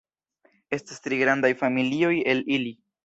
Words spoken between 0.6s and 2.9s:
Estas tri grandaj familioj el ili.